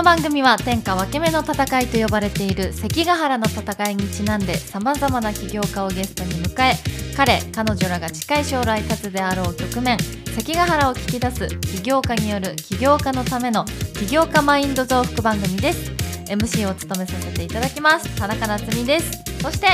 [0.00, 6.72] この番組は天下分け目の戦いと呼ばれている関ヶ原の戦いにちなんでさまざまな起業家をゲストに迎え
[7.14, 9.98] 彼彼女らが近い将来立つであろう局面
[10.34, 16.09] 関ヶ原を聞き出す起業家による起業家のための起業家マインド増幅番組です。
[16.30, 18.08] MC を務めさせていただきます。
[18.16, 19.10] 田中夏実です。
[19.42, 19.66] そして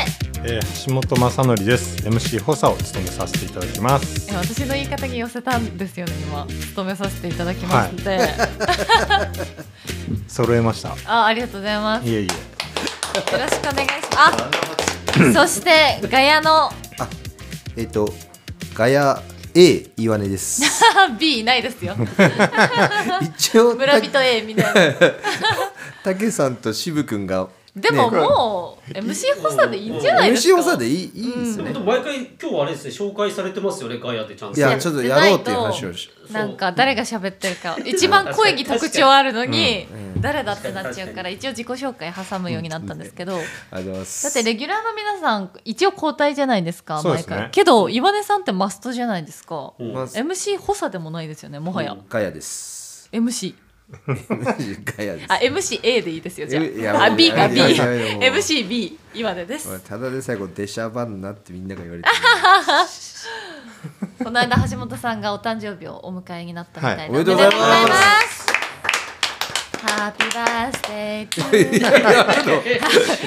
[0.42, 1.96] えー、橋本正則です。
[2.08, 4.30] MC 補佐を務めさせていただきます。
[4.32, 8.20] え私の言い方に寄せたんですよね今務めさせていただきますって、
[10.28, 10.96] 揃えました。
[11.04, 12.08] あありがとうございます。
[12.08, 12.26] いえいえ。
[12.26, 14.32] よろしくお願いしま
[15.34, 15.40] す。
[15.42, 16.70] あそしてガヤの。
[17.76, 18.08] えっ、と
[18.72, 19.22] ガヤ
[19.58, 20.60] A 岩根です。
[21.18, 21.96] B いないですよ
[23.38, 24.94] 一応村人 A みたいな
[26.04, 31.74] たけさんと渋くんがでもねもう MC 補佐でいいんじゃないですか？MC 補佐でいいいいですね。
[31.74, 34.58] でも毎回今日はあれですね紹介されてますよねガヤでちゃんと。
[34.58, 36.10] いやちょっとやろうっていう話をし。
[36.32, 39.86] なんか誰が喋ってるか一番声に特徴あるのに
[40.20, 44.24] 誰だってなっちゃうから一応自己紹介挟むようになったんですけどありがとうございます。
[44.24, 47.36] だってレギュラーの皆さん一応交代じゃないですか毎そうですね。
[47.36, 47.50] 回。
[47.50, 49.74] けど岩根さんってマストじゃないですか。
[49.78, 51.94] MC 補佐でもないですよねもはや。
[52.08, 53.10] ガヤです。
[53.12, 53.54] MC
[54.06, 55.32] ガヤです。
[55.32, 56.60] あ MC A でいいですよじゃ
[56.98, 57.04] あ。
[57.04, 58.22] あ B かい B やいやいやもう。
[58.22, 59.80] MCB 岩根です。
[59.80, 62.08] ただで最後出しゃばんなってみんなが言われて
[64.24, 68.46] この間橋本さんがお誕生日をお迎えになったみたいな、はいおめでとうございます。
[68.46, 68.46] す
[69.86, 71.50] ハッピーバースデートゥ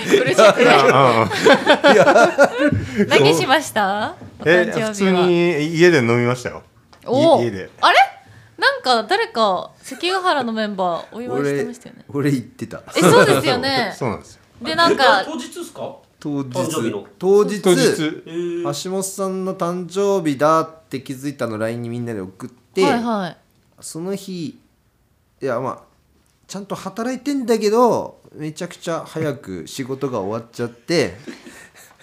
[0.09, 0.75] ー嬉しくな
[3.05, 6.63] い何しましたおえ誕生日は普通に家で飲みましたよ
[7.05, 7.97] おであれ
[8.69, 12.05] なんか誰か関ヶ原のメンバーお祝いして俺ましたよね。
[12.09, 12.83] 俺言ってた。
[12.95, 13.93] えそうですよね。
[13.97, 14.41] そうなんですよ。
[14.61, 15.95] でなんか当日ですか？
[16.19, 16.49] 当日。
[16.49, 17.61] 誕生日の当日。
[17.61, 23.37] 橋本さんの誕生日だって気づいたの LINE にみんなで送って、はいはい。
[23.79, 24.47] その日
[25.41, 25.79] いやまあ
[26.47, 31.15] ちゃんと働いてんだけどめちゃくちゃ早く仕事が終わっちゃって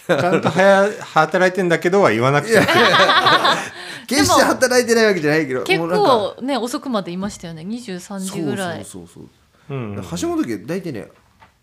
[0.07, 2.59] ちゃんと早働いてんだけどは言わなくて。
[2.59, 2.67] も
[4.07, 5.63] 決して働いてないわけじゃないけど。
[5.63, 7.63] 結構ね遅くまでいましたよね。
[7.63, 8.85] 23時ぐらい。
[8.85, 9.25] そうそう
[9.69, 9.77] そう。
[9.77, 9.97] うん。
[9.97, 11.09] そう橋本家大体ね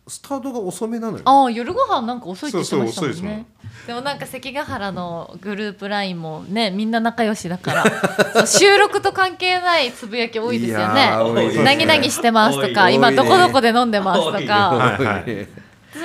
[0.06, 1.24] スタートが遅めなのよ。
[1.24, 3.46] ああ夜ご飯なんか遅いって言ってましたもんそうそう遅いね
[3.88, 7.86] でもなんか関ヶ原のグループラインもねみんな仲良しだから。
[8.46, 11.64] 収録と関係ないつぶやき多いですよいやねー多いですね。
[11.64, 14.38] 何々してますとか多い今ねどこどこで飲んでますとか。
[14.38, 15.25] はいはい。
[15.25, 15.48] で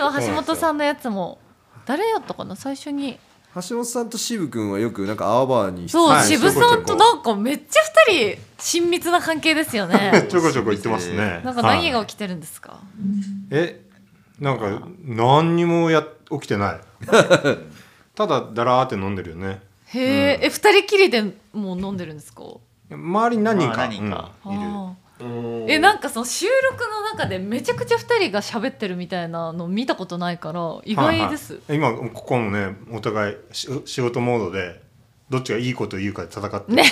[0.00, 1.38] も橋本さんのやつも
[1.88, 2.54] 誰やったかな？
[2.54, 3.18] 最初に。
[3.54, 6.26] 橋本さんと渋君はよくなんかアワバーにそう、はい。
[6.26, 10.26] 渋さんとなんかめっちゃ二人親密な関係ですよね。
[10.28, 11.40] ちょこちょこ言ってますね。
[11.42, 12.78] なんか何はいが起きてるんですか、
[13.50, 13.80] え
[14.38, 16.80] なんか何にもや起きてない。
[18.14, 19.62] ただだらーって飲んでるよね。
[19.86, 21.22] へえ、え二人きりで
[21.54, 22.42] もう飲んでるんですか？
[22.90, 24.30] 周りに何人か,、まあ何人か。
[24.44, 24.52] うん。
[24.52, 24.70] いる
[25.20, 31.92] えなんかその収録の中でめちゃくちゃ2人が喋ってるみたいなの見たことないから意外です、はいはい。
[31.98, 34.80] 今ここもねお互いし仕事モードで
[35.30, 36.74] どっちがいいこと言うかで戦ってる。
[36.76, 36.90] ね ね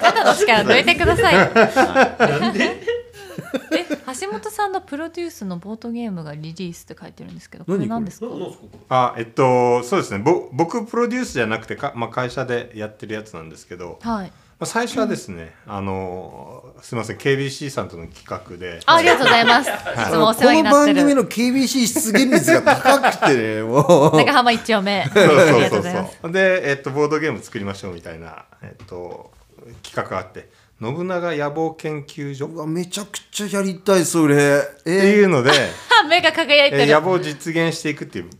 [0.00, 1.34] 肩の力抜いてください。
[1.54, 2.82] なんで？
[3.72, 3.84] え
[4.20, 7.78] 橋本さんのプロデュースのボードゲームがリリースって書いてるんですけどこれ？
[7.78, 8.62] 何何ですかななんですか？
[8.62, 10.18] これあえっとそうですね。
[10.22, 19.70] ぼ僕プロデュースじゃなくてか、まあ、会社でやってるやつなんですけど、まはいあ、最初はですね、あのすみません KBC さんとの企画であありがとうございます。
[19.70, 19.72] い。
[20.10, 24.16] つもお世話になっの番組の KBC 出現率が高くてね もう。
[24.16, 25.02] 長浜一丁目。
[25.02, 25.60] あそうりそうそう。
[25.60, 26.18] がとうございます。
[26.22, 29.30] そうで、えっと、ボードゲーム作りましょうみたいな、えっと、
[29.82, 30.48] 企画があって
[30.80, 32.46] 信長野望研究所。
[32.46, 34.60] っうわめちゃくちゃやりたいそれ。
[34.84, 35.50] てえいうので、
[36.02, 36.82] あ 目が輝いてる。
[36.82, 38.30] えー野望を実現していくっていう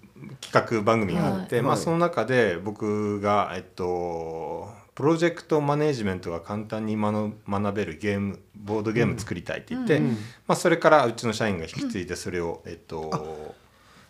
[0.40, 10.14] 企画番組があって、まあ、その中で僕が、えっと、プロジェクトマネジメントが簡単に学学べるゲームボードゲーム作りたいって言って、ま
[10.54, 13.54] あ、それからうちの社員が引き継いでそれを、えっと、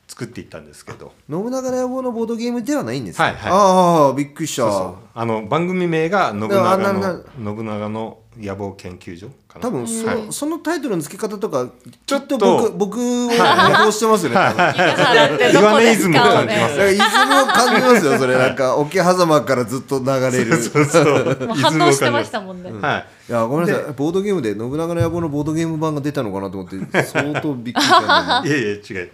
[0.06, 1.12] 作っていったんですけど。
[1.28, 3.53] 信長の野望のボードゲームではないんですか、はいはい。
[3.53, 4.62] ああびっくりした。
[4.62, 4.97] そうそう。
[5.12, 7.24] あの番組名が信あ長の
[7.56, 9.62] 信長の野望研究所かな？
[9.62, 10.33] 多分そ,、はい。
[10.33, 11.71] そのタイトルの付け方とか
[12.04, 14.56] ちょっとき僕僕を模倣してますよね、多分。
[14.56, 18.38] 関ヶ原ってどこですか岩根イズムを感じますイズムを感じますよそれ。
[18.38, 20.06] なんか桶狭間からずっと流
[20.36, 20.56] れる。
[20.56, 23.06] そうそう 反応してましたもんね、はい。
[23.30, 23.33] い。
[23.33, 23.92] やごめんなさい。
[23.97, 29.10] ボードゲームで信長の野望のボードゲーム版が出たのかなと思って相当びっくりした いやいや違う。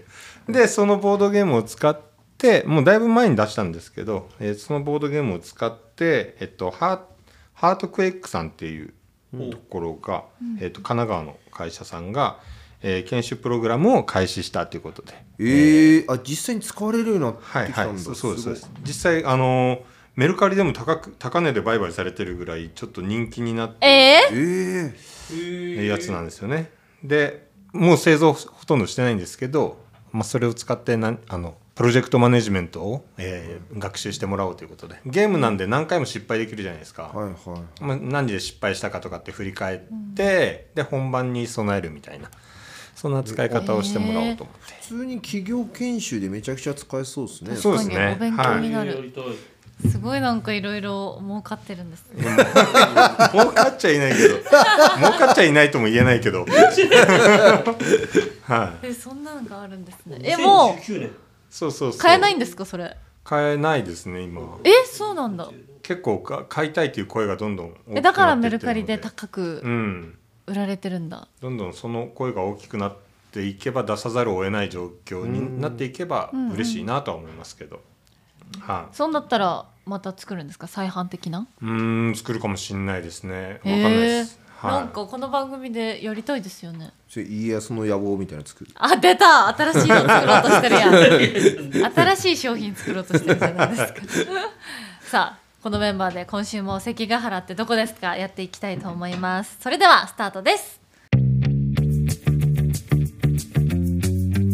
[0.49, 1.99] でそのボードゲームを使っ
[2.37, 6.99] てもうだいぶ前に出したんですけど、えーそのボードゲームを使って、えっと、ハー
[7.55, 8.93] ハートクエイクさんっていう
[9.33, 10.25] ところが、
[10.61, 12.39] えっと、神奈川の会社さんが、
[12.83, 15.13] えー研修プログラムを開始したということで。
[15.39, 18.71] えー、あ実際に使われるようになってはいきたんだ、はいそうそうですそうです。
[18.73, 19.83] ごい実際あの
[20.15, 26.71] メルカリでも高く高値で売買されてるぐらいちょっと人気になってえー、えー、るやつなんですよね。
[27.03, 29.79] でもう製造ほとんどしてないんですけど、
[30.13, 35.01] まあ、それを使ってなんあのプロジェクトマネジメントを、えー学習してもらおうということで。
[35.07, 39.79] ゲームなんで何回も失敗できるじゃないですか、はいはいまあ、何で失敗したかとかって振り返っ
[40.15, 42.31] て、で本番に備えるみたいな
[42.95, 47.57] そんな使い方をしてもらおうと思って、普通に企業研修でめちゃくちゃ使えそうですね。
[47.57, 48.15] そうですね。
[48.17, 49.25] お勉強になる、やりたい
[49.91, 52.23] すごいなんかいろいろ儲かってるんですね。
[53.33, 54.37] 儲かっちゃいないけど。
[54.39, 54.49] 儲
[55.19, 56.47] かっちゃいないとも言えないけど。
[58.45, 58.87] はい。
[58.87, 60.19] えそんなのがあるんですね。
[60.23, 61.11] えも2019年
[61.53, 61.99] そうそうそう。
[61.99, 62.97] う買えないんですかそれ？
[63.25, 64.41] 買えないですね今。
[64.65, 65.49] えそうなんだ。
[65.83, 70.19] 結構か買いたいという声がどんどん大きくなっていってるのえだからメルカリで高くうん。
[70.47, 71.29] 売られてるんだ。
[71.41, 72.97] どんどんその声が大きくなっ
[73.31, 77.81] ていけば出さざるを得ない状況になっていけばうん嬉しいなとは思いますけど、
[78.61, 80.67] はい、そうなったらまた作るんですか？
[80.67, 81.47] 再販的な？
[81.63, 83.53] うーん作るかもしれないですね。
[83.53, 86.91] わかんないです、はい、なんかこの番組でやりたいですよね。
[87.17, 88.71] 家康の野望みたいなの作る。
[88.77, 89.49] あ出た！
[89.49, 90.95] 新しいの作ろうとしてるやん。
[91.95, 94.01] 新しい商品作ろうとしてるじゃないですか。
[95.03, 98.17] さあこのメンバーで今週も関ヶ原ってどこですか？
[98.17, 99.57] やっていきたいと思います。
[99.61, 100.81] それではスタートです。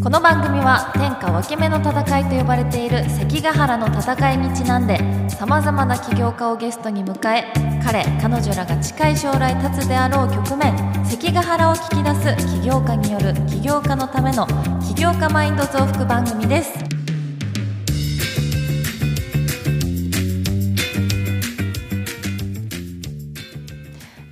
[0.02, 4.98] この番組は天下分け目の戦いと呼ばれている関ヶ原の戦いにちなんで
[5.38, 7.44] さまざまな起業家をゲストに迎え
[7.84, 14.48] 彼彼女らが近い将来立つであろう局面関ヶ原を聞き出す起業家による起業家のための
[14.80, 16.74] 起業家マインド増幅番組です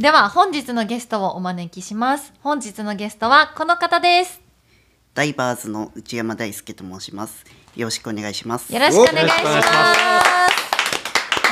[0.01, 4.43] では本日のゲストをお招きします本日のゲストはこの方です
[5.15, 7.47] ダイバーズの内山大輔と申します。
[7.75, 8.71] よろしくお願いします。
[8.71, 10.46] よろしくお願いします。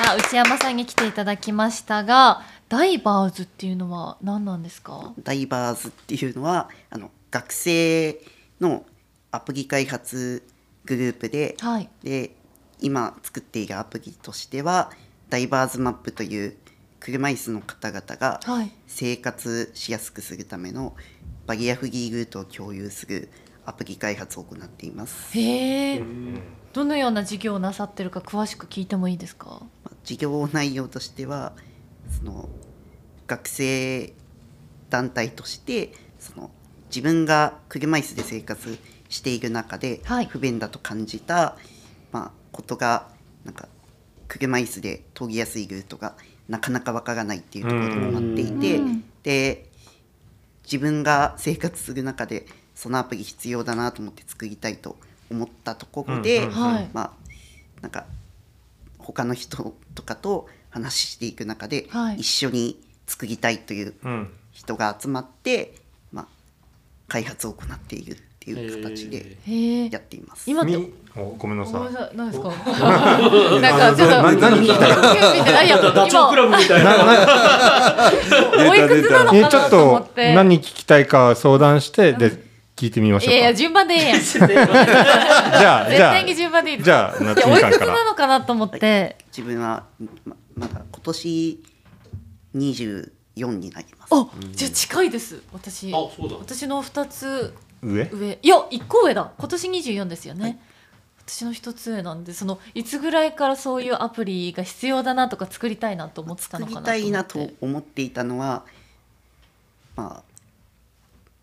[0.06, 5.14] あ内山さんに来ていただきましたが、ダイバーズっていうのは何なんですか？
[5.22, 8.20] ダイバーズっていうのはあの学生
[8.60, 8.84] の
[9.30, 10.42] アプリ開発
[10.84, 11.88] グループで、はい。
[12.02, 12.36] で
[12.80, 14.90] 今作っているアプリとしては
[15.30, 16.56] ダイバーズマップという
[17.00, 18.70] 車椅子の方々がはい。
[18.86, 20.94] 生活しやすくするための
[21.46, 23.30] バリアフリールートを共有する
[23.64, 25.38] アプリ開発を行っています。
[25.38, 26.02] へえ。
[26.74, 29.62] どのような事業をなさってるか詳しく聞いてもいいですか？
[30.04, 31.52] まあ事業内容としては
[32.18, 32.48] その
[33.26, 34.12] 学生
[34.90, 36.50] 団体としてその
[36.88, 38.78] 自分が車椅子で生活
[39.08, 40.26] している中ではい。
[40.26, 41.56] 不便だと感じた、
[42.12, 43.08] まあ、ことが
[43.44, 43.68] なんか
[44.28, 46.14] 車椅子で通りやすいルートが
[46.48, 49.04] なかなかわからないっていうところでもあっていてうん。
[49.22, 49.68] で
[50.64, 54.96] 自分が生活する中でそのアプリ必要だなと思って作りたいと
[55.30, 56.48] 思ったところで、
[56.92, 57.10] まあ
[57.82, 58.06] なんか
[59.04, 65.74] 他の人とかと話していく中で、はい一緒に作りたいといううん人が集まって、
[66.12, 66.26] まあ、
[67.08, 69.36] 開発を行っているっていう形で
[69.90, 69.98] や。
[69.98, 70.48] っています。
[70.50, 70.78] 今って。
[71.38, 71.78] ごめんなさ
[72.12, 72.48] いなですか？
[72.48, 72.54] な
[73.76, 76.94] んかちょっとな何聞いいやいやダチョウ倶楽部みたいな
[78.56, 80.34] 今おいくつなのかなえちょっと思っとて。
[80.34, 82.43] 何聞きたいか相談してで
[82.76, 84.18] 聞いてみましょかいうやいや順番でええやん。
[84.18, 86.84] 絶 じゃあじゃ対にあ順番でいいです。
[86.86, 89.16] じゃあおいくつ夏みかんからなのかなと思って。
[89.28, 89.84] 自分は
[90.24, 91.62] ままだ今年
[92.56, 94.10] 24になります。
[94.12, 95.40] あ、じゃあ近いです。
[95.52, 95.88] 私。
[95.88, 98.08] あそうだ私の二つ上？
[98.12, 98.38] 上。
[98.42, 99.32] いや、一個上だ。
[99.38, 100.58] 今年二十四ですよね。
[101.26, 108.64] 私の一つ上なんで、そのいつぐらいからそういうアプリが必要だなとか作りたいなと思ってたのかな作りたいなと思っていたのは
[109.96, 110.22] まあ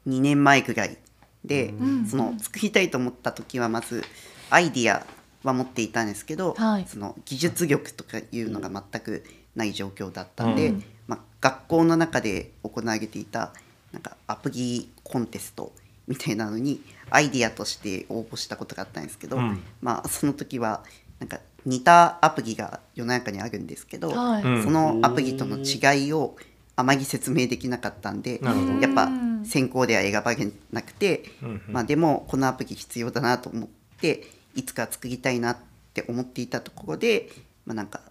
[0.08, 0.98] 2年前ぐらい
[1.46, 2.06] で、ん。
[2.06, 4.04] その作りたいと思った時はまず
[4.50, 5.06] アイディア
[5.44, 6.86] は持っていたんですけど、はい。
[6.88, 9.24] その技術力とかいうのが全く
[9.56, 10.84] ない状況だったんで、うん。
[11.08, 13.54] まあ、学校の中で行われていた
[13.92, 15.74] なんかアプリコンテスト
[16.08, 19.64] みたいなのにアイディアとして応募したことがあったんですけど、うん。
[19.82, 20.84] まあその時は
[21.20, 24.44] なんか似たアプリが世の中にあるんですけど、はい。
[24.44, 24.64] うん。
[24.64, 26.36] そのアプリとの違いを
[26.76, 28.74] あまり説明できなかったんでなるほど。
[28.80, 29.10] やっぱ
[29.42, 29.46] うん。
[29.46, 31.74] 選考では選ばれなくて、うんうん。
[31.74, 33.70] まあ、でもこのアプリ必要だなと思っ
[34.00, 35.58] ていつか作りたいなっ
[35.94, 37.30] て思っていたところで、
[37.66, 38.02] まあ、なんか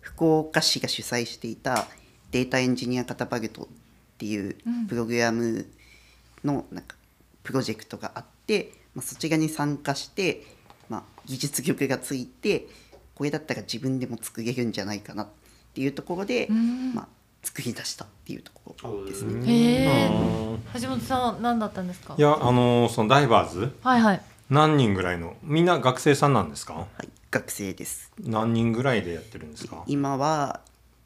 [0.00, 1.86] 福岡市が主催していた
[2.30, 3.66] データエンジニアカタパルトっ
[4.18, 4.86] ていううん。
[4.86, 5.66] プログラム
[6.44, 6.96] のなんか
[7.42, 10.42] プロジェクトがあって、まあ、そちらに参加して、
[10.88, 12.66] まあ、技術力がついて
[13.14, 15.28] これだったら自分でも作れるんじゃないかなっ
[15.74, 16.94] ていうところで、うん。
[16.94, 17.08] まあ、
[17.42, 19.42] 作り出したっていうところですね。
[19.46, 20.10] へ
[20.80, 22.14] 橋本さん何だったんですか？
[22.18, 22.20] い。
[22.20, 23.72] やあのーそのダイバーズ？
[23.82, 24.20] はいはい。
[24.50, 25.36] 何人ぐらいの？
[25.42, 26.74] みんな学生さんなんですか？
[26.74, 28.12] はい、学生です。
[28.20, 29.82] 何人ぐらいでやってるんですか？
[29.86, 30.60] 今は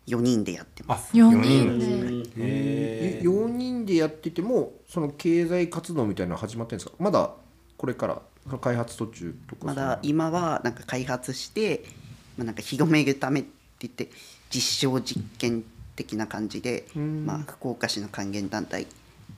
[0.07, 1.11] 4人でやってまあす。
[1.17, 1.87] 四4人人で。
[1.87, 6.95] なんですねへえー4人でやっててもその経済活動みたいなのは始まってるんですか？
[6.99, 7.31] まだ
[7.77, 8.23] これから
[8.61, 11.85] 開発途中とかまだ今はなんか開発して、
[12.37, 14.09] まあ、なんか広めるためって言って
[14.51, 15.65] 実証実験
[15.97, 18.87] 的な感じで、まあ、福岡市の還元団体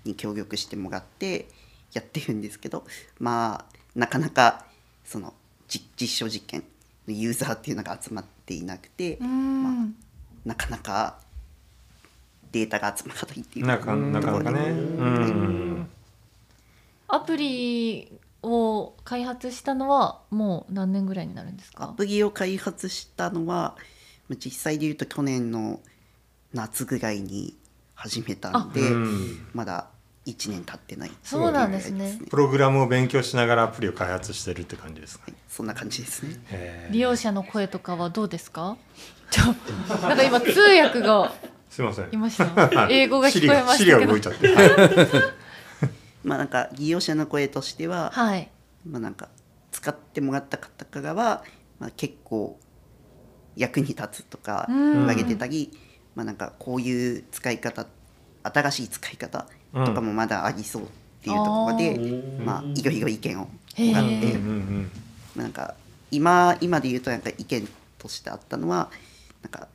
[0.04, 1.46] に協力してもらって
[1.92, 2.84] やってるんですけど
[3.18, 4.64] まあなかなか
[5.04, 5.34] その
[5.68, 6.64] 実実証実験
[7.06, 9.72] のユーザーっていうのが集まっていなくて、まあ、
[10.44, 11.18] なかなか
[12.52, 14.70] データが集まらないっていうなかなかなかね。
[14.70, 15.88] うん。
[17.08, 23.76] アプリを開発したのはもう何年ぐらいになるんですアかプリを開発したのは
[24.28, 25.80] まあ実際で言うと去年の
[26.54, 27.56] 夏ぐらいに
[27.94, 29.46] 始めたんで、うん。
[29.52, 29.88] まだ
[30.26, 31.10] 1年経ってない。
[31.22, 32.18] そうなんですね。
[32.30, 36.88] プログラムを勉強しながらアプリを開発してるって感じですかはいそんな感じですね。
[36.90, 38.76] 利用者の声とかはどうですか？
[39.30, 39.44] ちょ
[40.00, 41.32] なんか今通訳が
[41.68, 42.08] すいません。
[42.12, 42.88] いました。
[42.90, 43.78] 英語が聞こえましたけど。
[43.78, 44.54] シリが動いちゃって。
[44.54, 44.70] はい。
[46.24, 48.48] まあなんか利用者の声としては、はい。
[48.88, 49.28] まあなんか
[49.72, 51.42] 使ってもらった方からは、
[51.80, 52.58] まあ、結構
[53.56, 54.92] 役に立つとかうん。
[54.92, 55.70] 言われてたり、
[56.14, 57.86] まあなんかこういう使い方
[58.42, 60.86] 新しい使い方とかもまだありそうっ
[61.22, 61.98] ていうところで、
[62.44, 63.50] まあいろいろ意見をも
[63.92, 64.84] らっへてま
[65.38, 65.74] あなんか
[66.10, 67.68] 今今で言うとなんか意見
[67.98, 68.90] としてあったのは
[69.42, 69.68] なんか、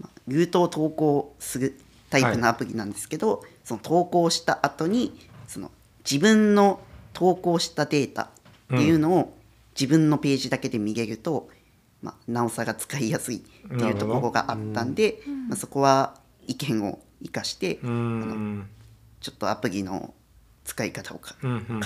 [0.00, 1.78] まあ、ルートを投稿する
[2.10, 5.70] タイプのアプリなんですけど、その投稿した後にその
[6.04, 6.80] 自分の
[7.12, 8.28] 投稿したデータっ
[8.68, 9.34] ていうのを
[9.78, 11.48] 自分のページだけで見れると、
[12.02, 16.14] まあ、なおさら使いやすいっていうところがあったんで、まあ、そこは
[16.46, 17.90] 意見を生かして、うん。
[17.90, 18.68] うん
[19.20, 20.14] ちょっとアプリの
[20.64, 21.36] 使い方をか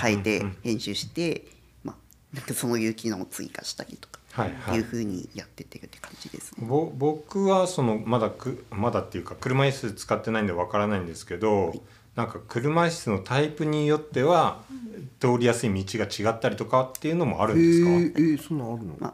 [0.01, 1.45] 変えて編集して、
[1.83, 1.95] まあ、
[2.35, 4.77] なんかそういう機能を追加したりとかはいはい。
[4.77, 6.65] いうふうにやってってるって感じですね。
[6.67, 11.73] ぼ僕はそのまだくまだっていうか車椅子使ってないんでわからないんですけど、
[12.15, 14.61] なんか車椅子のタイプによっては
[15.19, 19.13] 通りやすい道が違ったりとかっていうのもあるんですか、えー、えー、そんなんあるの、まあ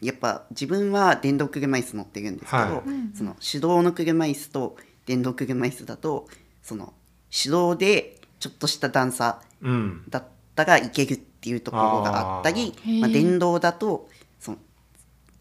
[0.00, 3.16] やっぱ自分は電動車椅子乗ってるんですけど、はい。
[3.16, 4.76] その手動の車椅子と
[5.06, 6.28] 電動車椅子だと
[6.62, 6.94] その
[7.30, 10.04] 手動でちょっとした段差うん。
[10.08, 13.00] だったらいけるっていうところがあったりあー。
[13.00, 14.58] まあ、電動だとその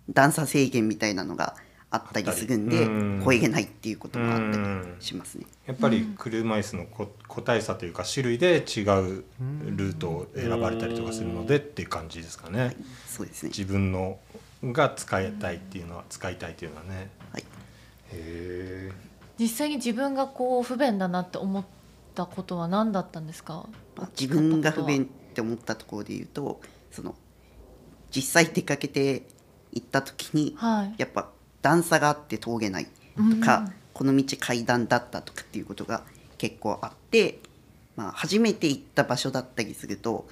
[0.10, 1.56] 段差制限みたいなのが
[1.92, 2.88] あったりするんで
[3.26, 5.46] 超えれないっていうこともあったりうんしますね。
[5.66, 9.24] やっぱり車椅子のこ個体差というか種類で違う
[9.66, 12.76] ルートを選ばれたりとかするのでっていう感じですかね。
[13.08, 13.50] そうですね。
[13.50, 14.20] 自分の
[14.64, 17.10] が使いたいっていうのは使いたいっていうのはね。
[17.32, 17.46] はい。
[18.12, 18.92] へ
[19.38, 21.66] 実際に自分がこう不便だなって思っ
[22.16, 23.68] たことは何だったんですか？
[23.96, 26.60] まあ自分が不便って思ったところで言うと
[26.92, 27.16] その
[28.12, 29.24] 実際出かけて
[29.72, 30.96] 行った時に、はい。
[30.98, 31.30] やっぱ
[31.62, 36.04] 段差があって峠ないとか、この道階段だったとかっていうことが
[36.38, 37.40] 結構あって、
[37.96, 40.26] まあ、初めて行った場所だったりすると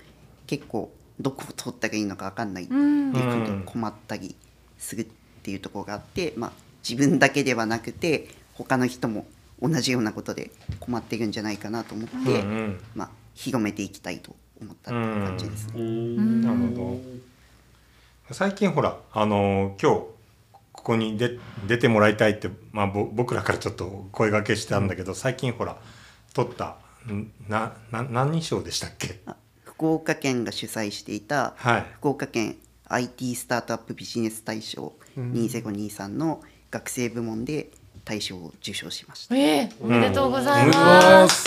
[0.48, 2.63] 結構どこを通ったらいいのか分かんない。
[2.63, 4.36] っていうことに困ったり
[4.77, 5.07] するっ
[5.43, 6.51] ていうところがあって、まあ、
[6.88, 9.25] 自分だけではなくて他の人も
[9.62, 12.79] 同じようなことで困ってるんじゃないかなと思って、うんうん。
[12.95, 15.81] まあ、広めていきたいと思ったっていう感じですね。
[16.45, 16.97] なるほ
[18.29, 18.33] ど。
[18.33, 19.97] 最近ほらあの今日
[20.74, 25.77] ここに出出てもらいたいって、まあ、ぼ僕らからちょっと声掛けしたんだけど最近ほら
[26.33, 26.75] 取った
[27.12, 29.21] んなな何賞でしたっけ？
[29.25, 29.36] あ
[29.77, 31.86] 福岡県が主催していたはい。
[32.00, 32.55] 福岡県
[32.88, 36.41] IT スタートアップビジネス大賞2023の
[36.72, 37.69] 学生部門で
[38.03, 39.36] 大賞を受賞しました。
[39.36, 41.22] ええおめでとうございおめでとうございま。
[41.22, 41.43] ます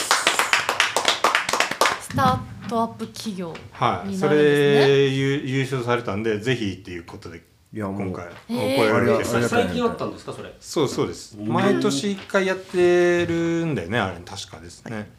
[2.03, 4.29] スタートアップ企業はい、そ。
[4.29, 8.27] れ優優勝されたんでぜひっていうことでいやもう今回。
[8.49, 10.55] おへー最近あったんですかそれ。
[10.61, 11.37] そうそうです。
[11.37, 15.11] 毎年一回やってるんだよねあれ確かですね、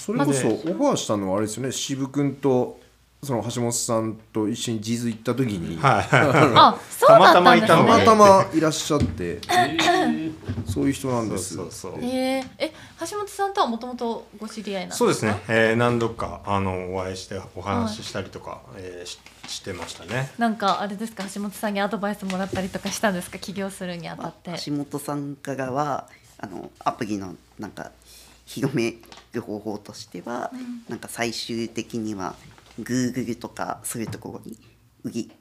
[0.00, 1.72] それこそオファーしたのはあれですよね。
[1.72, 2.80] 渋君と
[3.22, 6.08] その橋本さんと一緒にジーズ行った時に、はい。
[6.56, 8.04] あ、そうだったんですたまね。
[8.06, 9.40] たまたまいらっしゃって。
[10.66, 11.54] そういう人なんそうです。
[11.54, 12.06] そうそうへ
[12.38, 14.98] え、え、橋本さんとはもともとご知り合いなんですか？
[14.98, 20.30] そうですね、えー何度かあのお会いしてお話ししたりとか、えーししてましたね。
[20.38, 24.52] なんかあれですか、橋本さんにアドバイスもらったりとかしたんですか、起業するにあたって。
[24.64, 26.06] 橋本さんからは
[26.38, 27.90] あのアプリのなんか
[28.50, 28.96] 広め
[29.32, 30.50] る方法としては、
[30.88, 32.34] なんか最終的には
[32.80, 34.58] Google とかそういうところに
[35.04, 35.32] 売り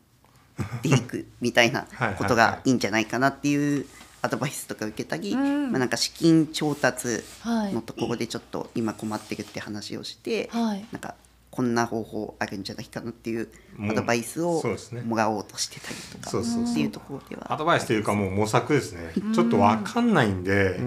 [0.83, 1.87] ていくみたいな
[2.19, 3.87] ことがいいんじゃないかなっていう
[4.21, 5.71] アドバイスとか受けたり、うん。
[5.71, 7.73] まあ、なんか資金調達はい。
[7.73, 10.85] のところでちょっと今困ってるって話をして、はい。
[10.91, 11.15] なんか
[11.51, 13.49] こんな方法あるんじゃないかなっていう
[13.89, 16.71] アドバイスをそうですねもらおうとしてたりとかそうそうそう。
[16.71, 17.51] っていうところでは。
[17.51, 19.11] アドバイスというかもう模索ですね。
[19.33, 20.79] ちょっと分かんないんで、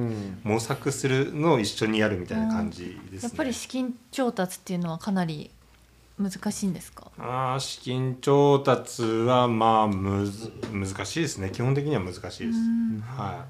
[0.45, 3.29] 模索するのを一緒にやるみたいな感じですね。
[3.29, 5.51] やっぱり資金調達っていうのはかなり
[6.19, 7.11] 難しいんですか？
[7.19, 11.51] あー資金調達はまあむず難しいですね。
[11.51, 12.59] 基本的には難しいです、
[13.05, 13.47] は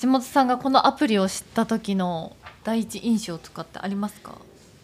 [0.00, 2.34] 橋本さんがこのアプリを知った時の
[2.64, 4.32] 第一印象とかってありますか？
[4.32, 4.34] い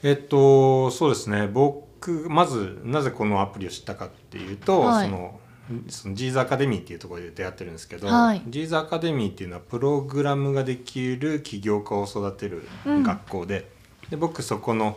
[0.02, 1.48] えっとそうですね。
[1.48, 5.06] 僕まずなぜこのアプリを知ったかっていうと、はい。
[5.06, 5.40] その
[5.88, 8.42] そのジーズアカデミーっていうところで出会ってるんですけど、はい。
[8.46, 13.02] ジーズアカデミーっていうのはプログラムができる起業家を育てるうん。
[13.02, 13.70] 学校で,、
[14.08, 14.96] で僕そこの、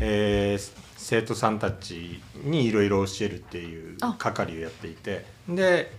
[0.00, 4.16] えー生徒さんたちにいろいろ教えるっていうあ。
[4.18, 5.92] 係をやっていてで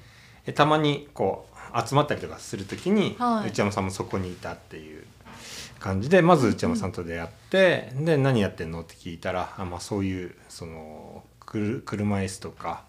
[0.45, 3.49] えたまにこう集まったりとかする時に、はい。
[3.49, 5.05] 内山さんもそこにいたっていう
[5.79, 8.81] 感じでまず内山さんと出会って、で何やってんの？
[8.81, 12.83] って聞いたらあ、まあ、そういうそのくる車椅子とか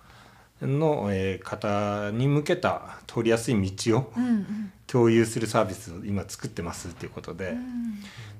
[0.61, 4.73] の、えー方に向けた通りやすい道をうんうん。
[4.87, 7.55] 共有するサービスを今作ってますっていうことで,、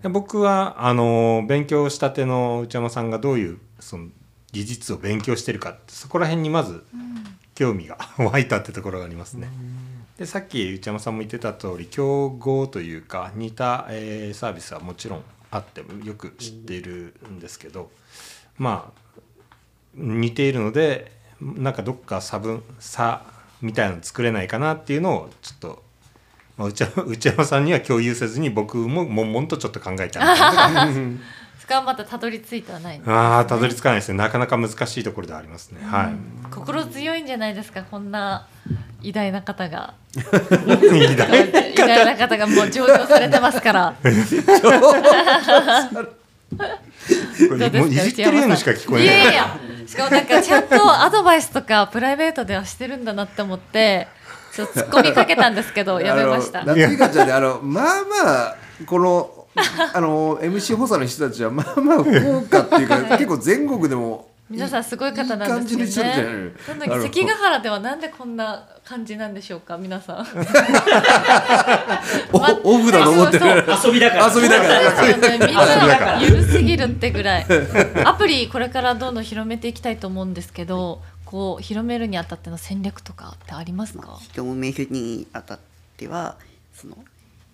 [0.03, 4.09] で僕はあの勉強したての内山さんがどういうその
[4.53, 6.85] 技術を勉強してるかってそこら辺にまず
[7.55, 9.51] 興味が 湧いたってところがありますね。
[10.19, 17.91] でさっき内山さんも言ってた通り競合というか似た、えーサービスはもちろんあってよく知っているんですけど
[18.59, 19.09] まあ
[19.95, 23.23] 似ているのでなんかどっか差分差
[23.63, 25.83] みたいなの作れないかなっていうのをちょっと、
[26.57, 30.93] まあ、内山内山さんには共有せずに僕も悶々とちょっと考えたみたいな。
[30.93, 31.01] そ
[31.69, 34.19] こはまたたどり着いてはないんですああたどり着かないですね。
[34.19, 36.15] なかなか難しいところではありますね、はい。
[36.51, 37.83] 心強いんじゃないですか？
[37.83, 38.49] こんな
[39.03, 39.95] 偉大な方が。
[40.17, 43.95] 偉大偉大な方がもう上場されてますから。
[44.03, 44.09] こ
[47.55, 49.17] れもういじってるようにしか聞こえいない。
[49.19, 49.59] やいや。
[49.87, 54.09] しかもなんかちゃんとアドバイスとかプライベートではしてるんだなって思って
[54.55, 56.63] ちょっと突っ込みかけたんですけどやめました。
[56.63, 59.38] あの夏井香ちゃんねあのまあまあこの
[59.95, 66.53] あの MC 補佐の人たちはまあまあ豪華っていうか 結構全国でも皆さんすごい方なんですよね。
[66.67, 70.27] 関ヶ原ではなんでこんな感じなんでしょうか皆さん。
[72.33, 72.39] お
[72.77, 73.45] オフだと思ってる
[73.85, 77.47] 遊びだから遊びだからみんな緩すぎるってぐらい
[78.05, 85.59] アプリこれからどんどん広めていきたいと思うんですけどこう広めるにあたっての戦略とかってありますか広めるにあたっ
[85.99, 86.37] ては
[86.75, 86.97] その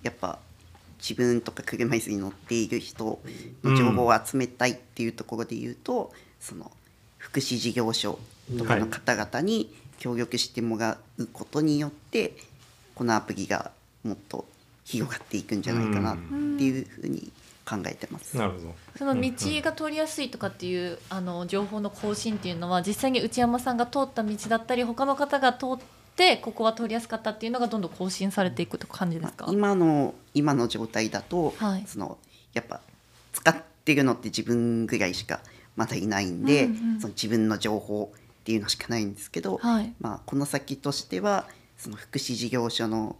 [0.04, 0.38] やっぱ
[1.06, 3.20] 自分とか車椅子に乗っている人
[3.62, 6.72] の情報を集めたいっていうところで言うと、その
[7.18, 8.18] 福祉事業所
[8.56, 12.32] とかの方々に協力してもらうことによって、
[12.94, 13.70] このアプリが
[14.02, 14.46] もっと
[14.86, 17.30] 広がっていくんじゃないかなっていうふうに
[17.68, 18.38] 考えてます。
[18.38, 18.74] なるほど。
[18.96, 25.66] その道が通りやすいとかっていうあの情報の更新っていうのは実際に内山さんが通った道だったり他の方が通
[26.14, 31.84] ってここは通りやすかったっていうのがどんどん更新されていくと感じですか、今の今の状態だと、はい。
[31.86, 32.18] その
[32.52, 32.80] やっぱ
[33.32, 35.40] 使ってるのって自分ぐらいしか
[35.74, 39.92] まだいないんで、うんうんその自分の情報っていうのしかないんですけど、はい。
[40.00, 41.46] まあ、この先としては
[41.76, 43.16] その福祉事業所の、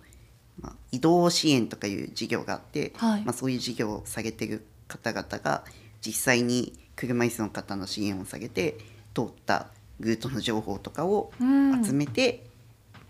[0.61, 3.25] まあ、移動支援とかいう事業があって、はい。
[3.25, 5.65] まあ、そういう事業を下げてる方々が
[6.01, 8.79] 実際に車椅子の方の支援を下げて
[9.15, 9.67] 通った
[9.99, 11.85] ルートの情報とかをうん。
[11.85, 12.47] 集めて、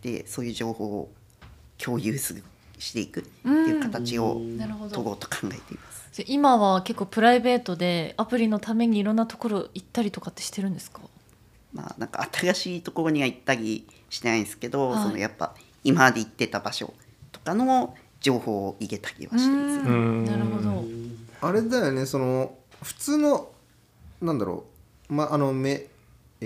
[0.04, 1.10] でそういう情報を
[1.78, 2.44] 共有する
[2.78, 4.34] していくっていう形を
[4.92, 6.22] 取ろうと考えています。
[6.28, 11.00] 今は結構プライベートでアプリのためにいろんなところ行ったりとかってしてるんですか？
[11.72, 15.02] まあ、なんか新しいところには行ったりしてないんですけど、はい。
[15.02, 16.92] そのやっぱ今まで行ってた場所
[17.32, 19.90] とかの情報を入れたりはしてます。
[19.90, 20.24] うん。
[20.24, 20.84] なるほど。
[21.40, 23.50] あれだよねその普通の
[24.20, 24.64] なんだろ
[25.08, 25.12] う。
[25.14, 25.86] まああのめ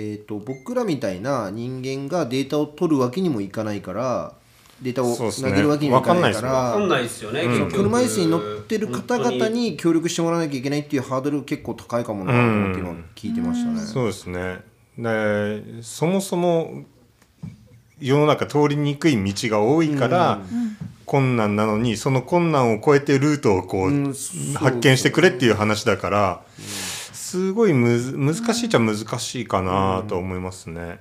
[0.00, 4.32] えー、と僕らみたいな人間がデータを取るわけにもいかないから
[4.80, 7.48] データを投げるわけにもいかないかわらわかんないですよね、うん。
[7.48, 7.72] 結局。
[7.78, 13.80] 車椅子に乗ってる方々に協力してもらわなきゃいけないっていうハードル結構高いかもなと思って今聞いてましたね。
[13.80, 14.60] そうですね。
[14.96, 16.84] でそもそも
[17.98, 20.42] 世の中通りにくい道が多いから、
[21.06, 24.14] 困難なのにその困難を越えてルートをこう、
[24.54, 26.42] 発見してくれっていう話だから、
[27.28, 30.98] すごいむず難しいっちゃ難しいかなと思いますね。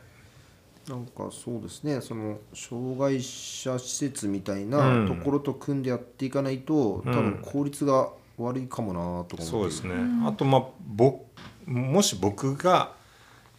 [0.89, 2.01] なんかそうですね。
[2.01, 9.45] その障害者施設みたいなところと組んでやっていかないと、多分効率が悪いかもなとか思って。
[9.45, 9.93] そうですね、
[10.25, 11.21] あとまあぼ
[11.65, 12.91] もし僕が、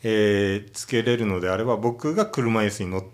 [0.02, 3.04] えーつけれるのであれば僕が車椅子に乗っ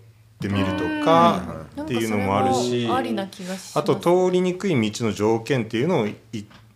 [0.41, 3.79] てみるとかっていうのもあるしなんありな気がします。
[3.79, 6.15] あと通りにくい道の条件っていうのをい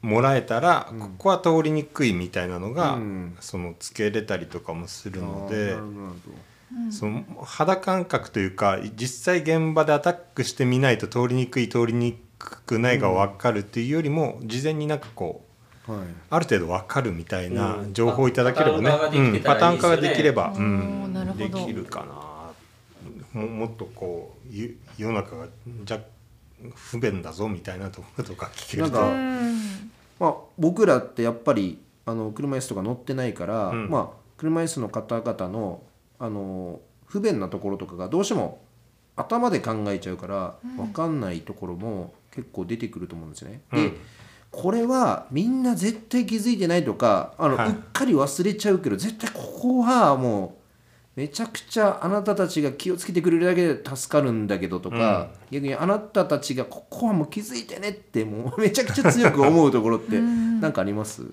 [0.01, 3.37] もらえたら、ここは通りにくいみたいなのが、うん。
[3.39, 5.75] そのつけれたりとかもするので
[6.91, 15.43] その肌感覚というか実際現場でアタックしてみないと通りにくい通りにくくないが分かるっていうよりも事前になんかこ
[15.87, 16.07] うどはい。
[16.29, 17.93] ある程度分かるみたいなうん。
[17.93, 20.53] 情報をいただければね、パターン化ができうんてたパターン化がらいいですよねできれば、
[21.35, 22.05] できるか
[23.33, 23.41] な。
[23.41, 25.47] ももっとこうゆ世の中が
[25.83, 25.99] じゃ
[26.75, 28.99] 不便だぞみたいなところとか聞けると。
[28.99, 29.91] なんかうん。
[30.19, 33.89] まあ、僕らってやっぱりあの車椅子とか乗ってないから、うん。
[33.89, 35.81] まあ、車椅子の方々の
[36.19, 38.61] あの不便なところとかがどうしても
[39.15, 43.61] 頭で考えちゃうから分かんないところも結構出てくると思うんですね。
[43.71, 43.97] でうん。
[44.51, 47.69] これはみんな絶対気づいてないとかあの、はい。
[47.69, 50.58] うっかり忘れちゃうけど絶対ここはもう
[51.19, 60.21] めちゃくちゃあなたたちが気をつけてくれるだけで助かるんだけどとか、逆にあなたたちがここはもう気づいてねってもう めちゃくちゃ強く思うところって
[60.61, 61.23] 何かあります？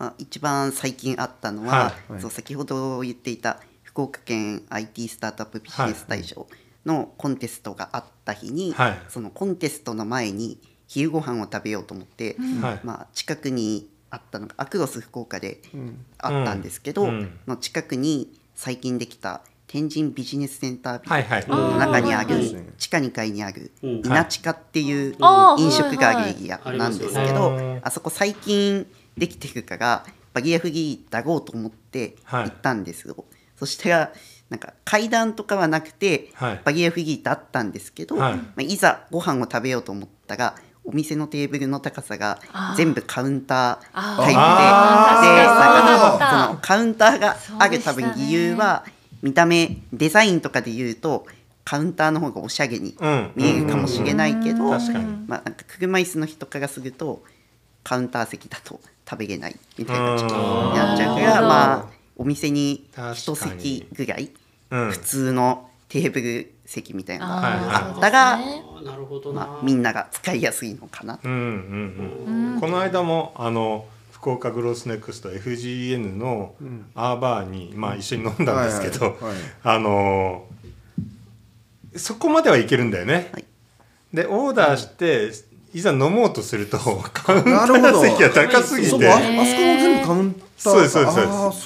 [0.00, 2.12] まあ、一番最近あったのは、はい。
[2.14, 2.20] はい。
[2.20, 6.48] そう先ほど言っていた福岡県 IT スタートアップビジネス大賞
[6.84, 8.98] のコンテストがあった日に、はい。
[9.08, 12.80] そのコンテストの前に昼ご飯を食べようと思って、はい。
[12.82, 15.60] まあ、近くにあったのがアクロス福岡で
[16.18, 17.08] あったんですけど、うん。
[17.10, 17.38] うん。
[17.46, 21.42] の近くに最近できた天神ビジネスセンタービはいはい。
[21.42, 24.02] ルの中にある地下2階にあるうん。
[24.04, 25.14] 稲地下っていう
[25.58, 32.44] 飲食があエリアなんですけどあそこ最近できてるからバリアフリーだろうと思ってはい。
[32.44, 33.24] 行ったんですよ、
[33.56, 34.12] そしたら
[34.50, 36.60] なんか階段とかはなくて、はい。
[36.64, 38.34] バリアフリーだったんですけど、はい。
[38.34, 40.54] まあ、いざご飯を食べようと思ったら
[40.86, 42.38] お店のテーブルの高さが
[42.76, 45.96] 全部カウンタータイプでであー確かに。
[45.96, 48.84] なんかそのカウンターがある多分理由は
[49.22, 51.26] 見た目デザインとかで言うと
[51.64, 53.32] カウンターの方がおしゃれにうん。
[53.34, 54.70] 見えるかもしれないけど、うん。
[54.78, 55.04] 確かに。
[55.26, 57.24] まあ、なんか車椅子の人からすると
[57.82, 60.38] カウンター席だと食べれないみたいな感じにうん
[60.74, 64.30] なっちゃうからまあお店に一席ぐらい
[64.70, 64.90] うん。
[64.92, 71.18] 普通のテーブル席みたいなのがあーあったら、そうですねあーなるほどな、まあ、みんなが使いやすいのかな。
[71.22, 72.60] うんうんうん。
[72.60, 76.54] この間もあの福岡グロースネクスト FGN の
[76.94, 79.36] アーバーに、まあ、一緒に飲んだんですけど、はいはいはい。
[79.62, 80.56] あのー
[81.98, 83.30] そこまではいけるんだよね。
[83.32, 83.44] はい。
[84.12, 85.30] でオーダーして、
[85.76, 89.08] いざ飲もうとするとカウンター席が高すぎて。
[89.10, 90.46] ああそこも全部カウンターか。
[90.56, 91.16] そうですそうです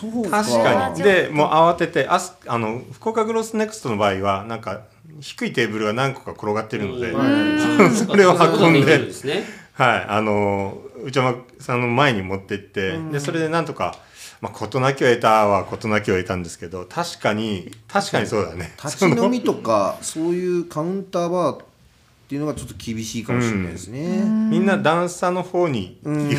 [0.01, 0.43] そうか。
[0.43, 1.01] 確かに。
[1.01, 4.81] でもう慌ててあすあの福岡グロースネクストの場合はなんか
[5.21, 7.95] 低いテーブルが何個か転がってるので、うん。
[7.95, 9.45] それを運んでね
[9.75, 13.95] はい、あの内山さんの前に持って行って、でそれでなんとか、
[14.41, 18.73] まあ、事なきを得たは事なきを得たんですけど確かに確かにそうだね。
[18.83, 21.70] 立ち飲みとかそういうカウンターバー
[22.31, 24.23] っていうのがちょっと厳しいかもしれないですね。
[24.51, 26.29] みんな段差の方にうん。
[26.29, 26.37] 取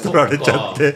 [0.00, 0.94] 取られちゃって。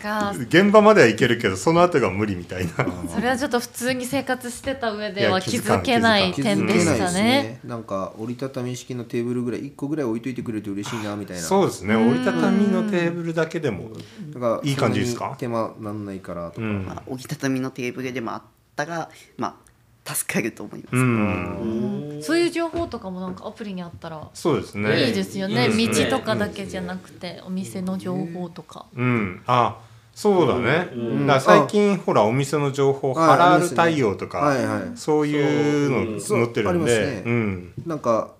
[0.00, 0.32] か。
[0.48, 2.72] 現場までは行けるけどその後が無理みたいな。
[3.06, 7.22] それはちょっと普通に生活してた上ではい気づけない点でしけないですたね。
[7.22, 7.60] ね。
[7.66, 11.42] なんか折りたたみ式のテーブルぐらい1個ぐらい置いといてくれると嬉しいなみたいな。
[11.42, 11.96] そうですね。
[11.96, 13.90] 折りたたみのテーブルだけでも
[14.32, 15.36] だからいい感じですか？
[15.38, 16.62] 手間なんないからとか。
[16.62, 16.86] うん。
[16.86, 18.42] まあ、折りたたみのテーブルでもあっ
[18.74, 19.69] たら、まあ、
[20.04, 20.96] 助かると思います。
[20.96, 22.18] うん。
[22.22, 25.08] そういう情報とかもなんかアプリにあったらそうですね。
[25.08, 25.66] いいですよね。
[25.68, 26.10] いいですね。
[26.10, 28.86] 道とかだけじゃなくてお店の情報とか。
[28.96, 29.42] うん。
[29.46, 29.78] あ
[30.12, 31.26] そうだね、うん。
[31.26, 34.82] だ最近ほらお店の情報はいハラール対応とか、はいはい。
[34.96, 36.90] そういうの載ってるんで。
[36.96, 37.22] そうありますね。
[37.24, 37.72] うん。
[37.86, 38.32] なんか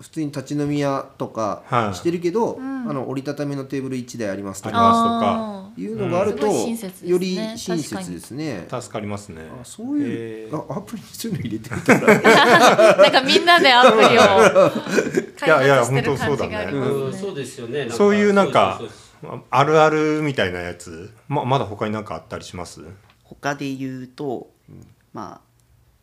[0.00, 1.94] 普通に立ち飲み屋とかはい。
[1.94, 2.88] してるけど、ん。
[2.88, 5.70] あの折りたたみのテーブル1台ありますとか。
[5.74, 8.66] というのがあると、より親切ですね。
[8.70, 9.42] 助かりますね。
[9.60, 10.72] あそういう、えー。
[10.72, 12.96] あアプリにそういうの入れてみたら。
[12.96, 14.14] なんかみんなでアプリをい
[15.48, 17.34] やいや開発してる感じがありますうん、そうね。
[17.36, 17.90] ですよね。
[17.90, 18.80] そういうなんか
[19.50, 21.10] あるあるみたいなやつ。
[21.28, 22.82] ままだ他になんかあったりします？
[23.24, 24.48] 他で言うと、
[25.12, 25.48] まあ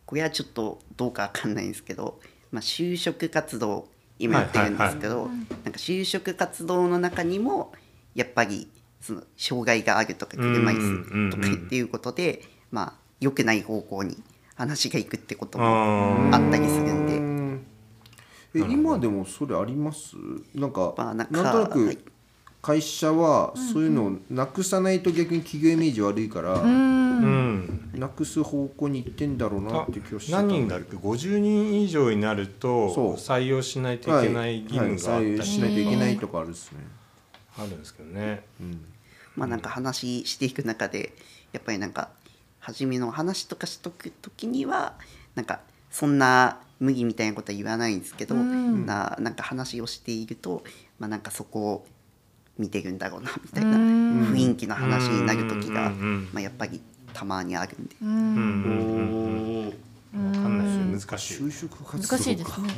[0.04, 2.20] これはちょっとどうかわかんないんですけど、
[2.52, 7.72] まあ、就職活動今やってるんですけど、なんか就職活動の中にも
[8.14, 8.68] やっぱり
[9.00, 14.22] その障害があるとか車椅子とかっていうことで、まあ良くない方向に
[14.54, 17.66] 話がいくってこともああったりするんで、うん
[18.54, 20.16] え今でもそれあります？
[20.54, 21.98] なんか,、まあなんかなんとなくはい
[22.66, 27.90] 会社はそういうのをなくさないと逆に企業イメージ悪いから、うん。
[27.94, 35.24] なくす方向に行ってんだろうなあって気がしてた何人だっけ？50人以上になると採用しないといけない義務があはい。
[35.26, 36.78] はい、ったりしないといけないとかあるですね、
[37.56, 38.44] あるんですけどね。
[39.36, 41.12] まあなんか話していく中で
[41.52, 42.08] やっぱりなんか
[42.58, 44.94] 初めの話とかしとく時には
[45.36, 45.60] なんか
[45.92, 48.86] そんな麦みたいなことは言わないんですけど、うん。
[48.86, 50.64] ななんか話をしていると、
[50.98, 51.86] まあ、なんかそこを
[52.58, 54.32] 見てるんだろうな みたいなうん。
[54.32, 55.90] 雰囲気の話になる時が、
[56.32, 56.80] まあ、やっぱり
[57.12, 57.96] たまにあるんで。
[58.02, 58.08] うん。
[58.08, 59.74] うんうんうんおー
[60.16, 61.10] わかんないですよ。
[61.10, 61.34] 難しい。
[61.34, 62.16] 就職活動か。
[62.16, 62.68] 難しいですね。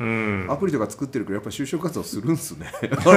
[0.00, 0.46] うん。
[0.50, 2.66] アプリとか作ってるけどやっぱ就職活動するんすね。
[3.02, 3.10] そ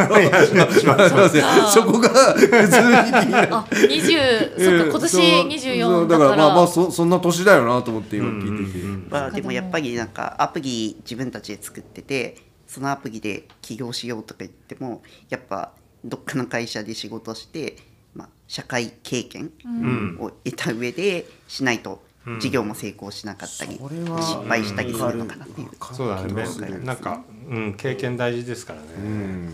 [1.83, 6.29] こが普通にあ20そっか今年24だから。
[6.29, 10.07] だからまあまあそそんな年だよなと思って今聞いてて、まあ、でもやっぱりなん。
[10.09, 12.37] かアプリ自分たちで作ってて。
[12.67, 15.71] そのアプリで起業しようとか言ってもやっぱ
[16.03, 17.77] どっかの会社で仕事して、
[18.13, 20.17] まあ、社会経験うん。
[20.19, 22.01] を得た上でしないと
[22.39, 25.69] 事業も成功しなかったり、それは失敗したりするのかなっていう。
[25.93, 26.33] そうだね。
[26.41, 29.49] わかるなんか、うん、経験大事ですからね、うん。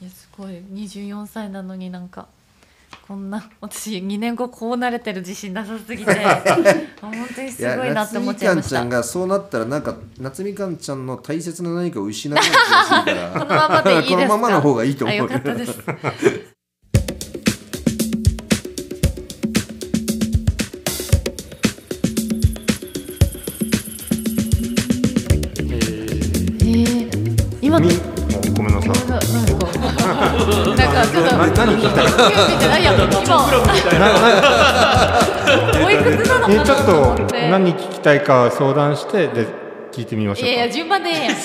[0.00, 0.56] いやすごい。
[0.72, 2.28] 24歳なのになんか
[3.06, 6.42] こんな私2年後こうなれてる自信なさすぎてあ
[7.00, 8.76] 本当にすいやごいなって夏み思っちゃいました。
[8.76, 13.30] かんちゃんがそうなったらなんか夏みかんちゃんの大切な何かを失うような気がするから。
[13.32, 15.16] このままこのままの方がいいと思う。
[15.16, 15.78] あよかったです。
[26.60, 27.78] えー、今
[29.16, 29.64] ななんか
[30.76, 33.02] なんかちょっとな何聞きたいや今
[35.84, 36.90] おいくつなのかなえちょっと
[37.50, 39.46] 何聞きたいか相談してで
[39.92, 40.44] 聞いてみましょう。
[40.44, 41.36] かいやいや順番でええやん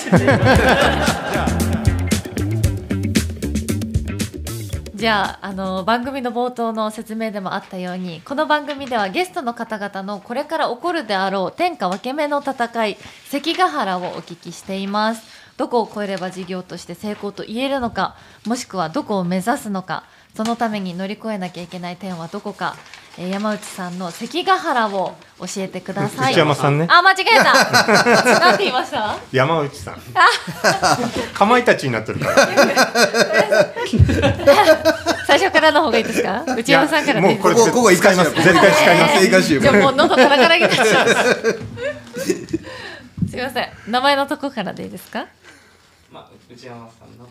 [4.94, 12.96] じゃああの番組の冒頭の説明でもあったようにこの番組ではゲストの方々のこれから起こるであろう天下分け目の戦い
[13.28, 22.74] 関ヶ原をお聞きしていますどこを超えれば事業として成功と言えるのかもしくはどこを目指すのかそのために乗り越えなきゃいけない点はどこか、
[23.18, 26.32] えー山内さんの関ヶ原を教えてください。
[26.32, 26.86] 内山さんね。
[26.88, 28.40] あ間違えた。
[28.40, 29.14] なんて言いました？
[29.30, 29.96] 山内さん。
[31.34, 32.48] かまいたちになってるから。
[35.26, 36.42] 最初からの方がいいですか？
[36.56, 37.48] 内山さんからでいいですか？
[37.50, 38.30] もうこれここここ使います。
[38.34, 39.20] 絶対使います。
[39.20, 41.08] 正解しようじゃあもう喉カラカラになっちゃう
[43.28, 43.68] すみません。
[43.88, 45.18] 名前のとこからでいいですか？
[45.20, 45.26] まあ、
[46.52, 47.24] 内山さんの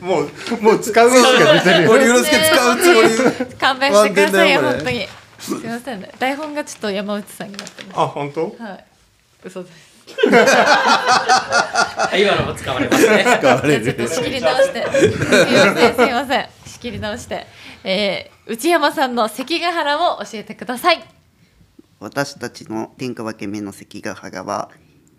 [0.00, 0.30] もう
[0.62, 1.90] もう使う意識が出てるよ。
[1.90, 3.08] 森之助使うつもり。
[3.56, 4.52] 勘弁してください。
[4.52, 5.06] よ本当に。
[5.38, 6.10] すみませんね。
[6.18, 8.54] 台本がちょっと山内さんになってまあ本当？
[8.56, 8.84] すはい。
[9.44, 9.88] 嘘です。
[10.26, 13.24] はい今のも使われますね。
[13.38, 13.94] 使われる。
[13.94, 14.86] と仕切り直して。
[14.90, 16.48] すみませんすみません。
[16.66, 17.46] 仕切り直して、
[17.84, 21.04] えー、内山さんの関ヶ原を教えてください。
[22.00, 24.70] 私たちの天下分け目の関ヶ原は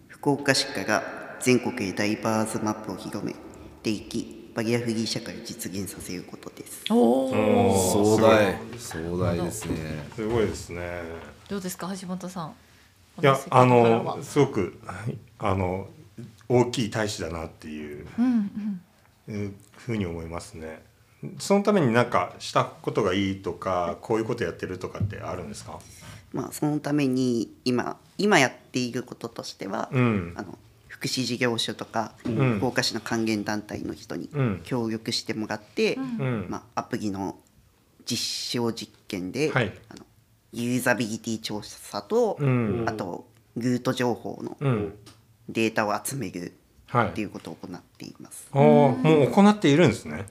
[0.07, 3.33] 福岡市から全国へダイバーズマップを広め
[3.81, 6.83] ていきバリアフリー社会を実現させることです。
[6.91, 10.09] おお壮大壮大ですね。
[10.15, 11.01] すごいですね。
[11.47, 12.53] どうですか橋本さん。
[13.21, 14.79] いやあのすごく
[15.37, 15.87] あの
[16.47, 18.81] 大きい大使だなっていううん
[19.27, 19.55] うんうん。
[19.77, 20.81] ふうに思いますね。
[21.37, 25.79] そのためになんかしたことがいいとかこういうことやってるとかってあるんですか？
[26.33, 30.33] まあそのために今今やっていることとしては、うん。
[30.35, 30.57] あの
[30.99, 32.57] 福祉事業所とか、ん。
[32.57, 34.61] 福岡市の還元団体の人にうん。
[34.65, 36.47] 協力してもらって、うん。
[36.49, 37.37] まあ、アプリの
[38.05, 39.73] 実証実験で、はい。
[39.89, 40.05] あの
[40.51, 42.85] ユーザビリティ調査と、うん。
[42.85, 44.93] あとルート情報のうん。
[45.47, 46.53] データを集める
[46.87, 47.09] はい。
[47.09, 48.47] っていうことを行っています。
[48.51, 50.25] おーもう行っているんですね。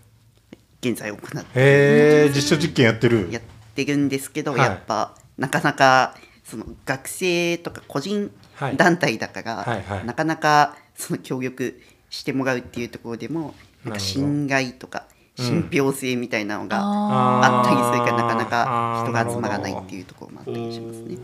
[0.83, 3.29] 現在行ってへえ実証実験やってる。
[3.31, 3.43] やっ
[3.75, 4.61] てるんですけど、はい。
[4.61, 6.15] やっぱなかなか
[6.49, 8.77] その学生とか個人はい。
[8.77, 10.07] 団体だから、はいはい。
[10.07, 11.81] なかなかその協力
[12.11, 15.05] してもらうっていうところでもなんか侵害とか
[15.39, 15.45] うん。
[15.45, 18.65] 信憑性みたいなのがああったりするから、なかなか
[18.97, 21.15] あー人が集まらないっていうところもあったりしますね。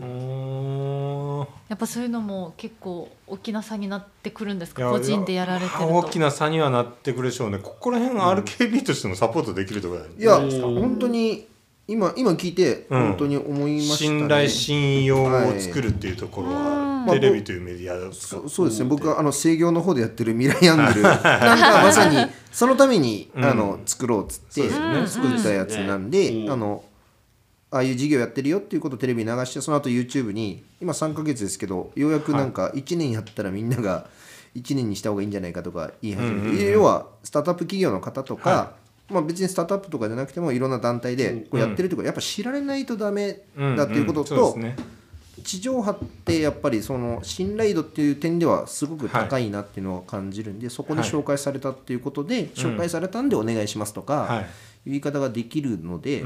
[1.67, 5.87] やっぱそういうのも結構大きな差になってくるんですいやか個人でやられてると。
[5.87, 7.57] 大きな差にはなってくるでしょうね。
[7.57, 11.47] ここら辺 RKB としてもサポートできるところだよねいやうん本当に
[11.87, 13.07] 今今聞いてうん。
[13.09, 17.19] 本当に思いましたね、信頼信用を作るっていうところは、はい。
[17.19, 18.89] テレビというメディアを使そうそうですね。
[18.89, 21.01] 僕はあの制御の方でやってる未来アングル。
[21.03, 22.17] なんかまさに
[22.51, 23.45] そのために、うん。
[23.45, 25.07] あの作ろうっつって、そうですよね。
[25.07, 26.51] 作ったやつなんで、うん。
[26.51, 26.83] あの
[27.71, 34.07] ああいう事業やってるよっていうことをテレビに流してその後 YouTube に今3ヶ月ですけどようやくなんか1年やったらみんなが
[34.55, 36.71] 1年にした方がいいんじゃないかとか言い始めて、うんうんうん。
[36.71, 38.73] 要はスタートアップ企業の方とか、は
[39.09, 44.95] まあ、別にスタートアップとかじゃなくてもいろんな団体でこうやってるってことはやっぱ知られないとダメだっていうことと、んんそうですね。
[45.43, 54.45] 地上波ってやっぱりその信頼度っていう点ではすごく高いなっていうのを感じるんで、そこに紹介されたっていうことで、紹介されたんでお願いしますとか、
[54.85, 56.23] 言い方ができるので、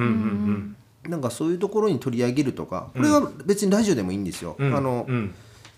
[1.04, 4.56] なんかそういうところに取り上げるとかこれは別にラジオでもいいんですよ。
[4.58, 5.34] うんあのうん。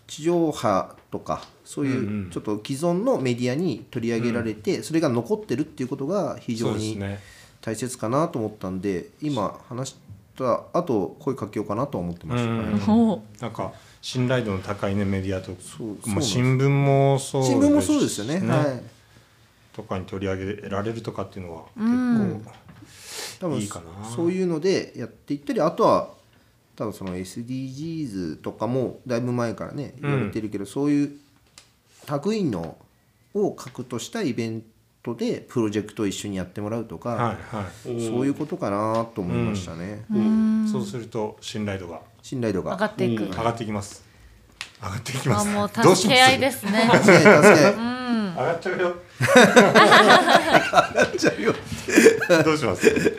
[0.07, 6.99] 地上波とかそういうんちょっと既存のメディアに取り上げられて、それが残ってるっていうことが非常に
[7.59, 9.95] 大切かなと思ったんで今話し
[10.37, 12.81] た後声かけようかなとは思ってました、うんはい。
[12.87, 15.51] おうなんか信頼度の高いねメディアと
[16.09, 18.39] まあ、新聞もそう新聞もそうですよね。
[18.47, 18.81] はい。
[19.73, 22.43] とかに取り上げられるとかっていうのはうん。
[22.43, 24.09] 結多分いいかな。
[24.09, 26.09] そういうのでやっていったりあとは
[26.81, 31.11] 多分その SDGs とかもだいぶ前からね言われてるけど、そういう
[32.25, 32.75] 類の
[33.35, 34.63] を核としたイベン
[35.03, 37.35] トでプロジェクトを一緒にやってもらうとか、構はい
[37.95, 38.07] はい。
[38.07, 40.05] そういうことかなと思いましたね、
[40.71, 42.01] そうすると信頼度が。
[42.23, 42.71] 信頼度が。
[42.73, 44.03] 上がっていく、上がっていきます。
[44.81, 45.47] 上がっていきます。
[45.49, 46.01] あもうどうします？
[46.01, 47.31] 助け合いですね助け助け上
[48.35, 48.79] がっちゃう
[51.41, 51.53] よ
[52.43, 53.10] どうします？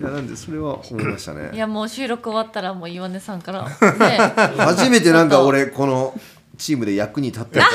[0.00, 3.68] いやなんでそれは思いましたいねやもう収録終わったらもう岩根さんから。
[3.68, 4.18] ね。
[4.56, 6.18] 初めてなんか俺この
[6.56, 7.64] チームで役に立ってる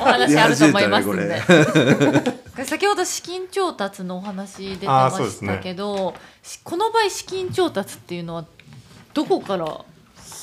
[0.00, 1.28] お話あると思いますんで。
[1.28, 2.02] 出始こ
[2.56, 2.64] れ。
[2.66, 8.44] 先ほど資金調達のお話出てましたけど、しこの場合資金調達っていうのは
[9.14, 9.64] どこから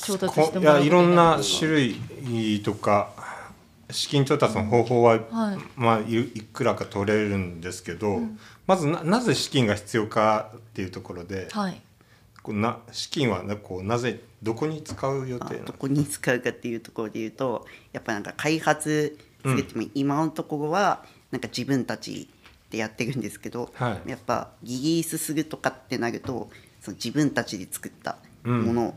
[0.02, 3.10] 調達してもらうやいろんな種類とか
[3.90, 5.58] 資金調達の方法は、はい。
[5.76, 8.20] まあ、いいくらか取れるんですけど、
[8.66, 11.80] まずななぜ資金が必要かっていうところで、はい。
[12.42, 15.66] こうな資金はなこうなぜどこに使う予あ定なの？
[15.66, 22.28] どこに使うかっていうところで言うとやっぱなんか開発するっても今のところはなんか自分たち
[22.70, 24.10] でやってるんですけど、はい。
[24.10, 26.48] やっぱリリースするとかってなると
[26.80, 28.94] その自分たちで作ったもの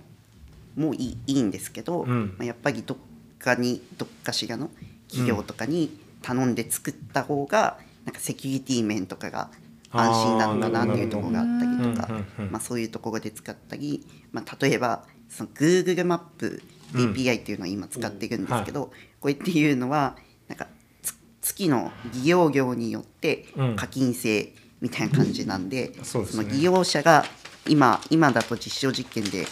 [0.76, 2.36] もいい,、いいんですけど、うん。
[2.38, 2.98] まあやっぱりどっ
[3.42, 4.70] かにどっかしらの
[5.10, 9.50] 企業とかに頼んで作った方がなんかセキュリティ面とかが
[9.92, 16.62] 安心なのかなっていうところがあったりとかまあ、そういうところで使ったり、まあ、例えばその Google マップ
[16.94, 20.68] API っていうのを今使ってるんですけど、これっていうのはなんか
[21.02, 23.76] つ月の利用業によってうん。
[23.76, 27.24] 課金制みたいな感じなんで、その利用者が
[27.68, 29.46] 今今だと実証実験で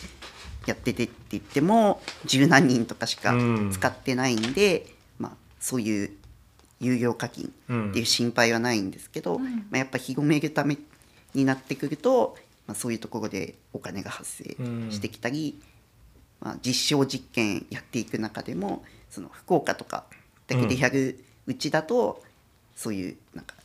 [0.65, 3.71] やっててって言っても十何人とかしかうん。
[3.71, 6.11] 使ってないんで、まあ、そういう
[6.79, 10.77] 有料課金っていう心配はないんですけど、まあ、やっぱ広めるため
[11.33, 14.43] になってくると、まあ、そういうところでお金が発生
[14.91, 15.59] してきたり、
[16.39, 20.05] まあ、実証実験やっていく中でもその福岡とか
[20.47, 22.23] だけでやるうちだと、
[22.75, 23.55] そういうなんか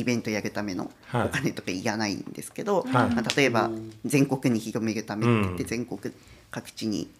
[0.00, 1.26] イベントやるためのはい。
[1.26, 2.92] お金とかいらないんですけど、はい。
[2.92, 3.70] まあ、例えば
[4.04, 6.14] 全国に広めるためって言ってうん全国
[6.50, 7.10] 各地に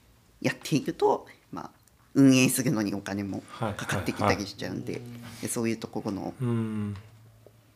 [0.41, 1.71] やっていくと、まあ、
[2.15, 3.75] 運営するのにお金もはい。
[3.75, 5.01] かかってきたりしちゃうんで,、
[5.43, 6.97] でそういうところのうん。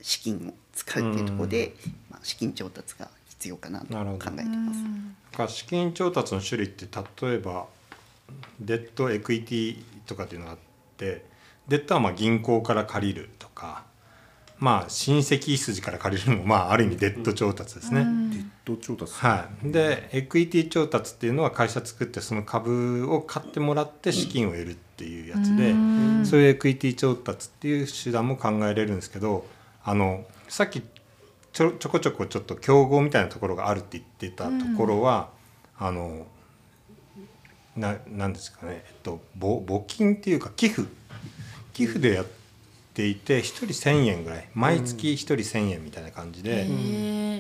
[0.01, 1.75] 資金を使うっていうところで、
[2.11, 5.37] まあ、資金調達が必要かなと考えてます。
[5.37, 6.87] か資金調達の種類って
[7.23, 7.67] 例えば
[8.61, 10.59] デットエクイティとかっていうのがあっ
[10.97, 11.25] て
[11.69, 13.85] デットはまあ銀行から借りるとか
[14.62, 18.05] まあ親戚筋から借りるのもまあある意味デット調達ですね。
[18.05, 19.12] デット調達。
[19.14, 25.75] はい、でエクイティ調達っていうのは会社作ってその株を買ってもらって資金を得るっていうやつで、
[26.25, 29.44] そういうエクイティ調達っていう手段も考えれるんですけど
[29.83, 30.81] あのさっき
[31.53, 35.31] ちょちょこちょこちょっと競合みたいなところがあるって言ってたところは、
[35.77, 36.29] あの
[37.77, 40.88] ななんですかね、えっと、ぼ募金っていうか寄付。
[41.72, 42.42] 寄付でやって
[43.09, 44.49] いて1人1,000円ぐらい。
[44.55, 46.67] 毎月1人1,000円みたいな感じで。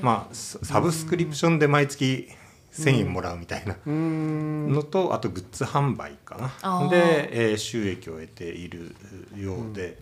[0.02, 2.28] まあササブスクリプションで毎月
[2.72, 6.88] 1,000円もらうみたいなのとあとグッズ販売かな。
[6.88, 8.96] で、えー収益を得ている
[9.36, 9.98] ようで、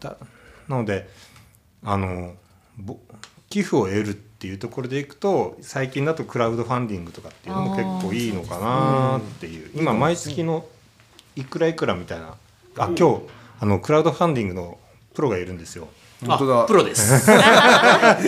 [0.00, 0.16] だ
[0.68, 1.08] なので
[1.84, 2.34] あの
[2.78, 2.98] ぼ
[3.50, 9.70] 寄付を得るっていうところでいくと最近だとクラウドファンディングとかっていうのも結構いいのかなっていう。
[9.74, 10.66] 今毎月の
[11.36, 12.36] いくらいくらみたいな。
[12.78, 13.22] あ今日
[13.60, 14.78] あのクラウドファンディングの
[15.14, 15.88] プロがいるんですよ。
[16.26, 16.62] 本当だ。
[16.62, 17.30] あプロです。
[17.30, 18.18] は